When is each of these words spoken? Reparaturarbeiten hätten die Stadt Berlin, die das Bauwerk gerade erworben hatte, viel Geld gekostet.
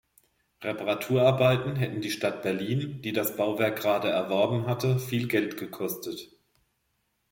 Reparaturarbeiten 0.63 1.75
hätten 1.75 2.01
die 2.01 2.09
Stadt 2.09 2.41
Berlin, 2.41 3.03
die 3.03 3.11
das 3.13 3.35
Bauwerk 3.37 3.77
gerade 3.81 4.09
erworben 4.09 4.65
hatte, 4.65 4.97
viel 4.97 5.27
Geld 5.27 5.57
gekostet. 5.57 6.31